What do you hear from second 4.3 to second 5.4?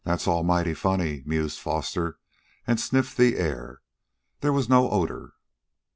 There was no odor.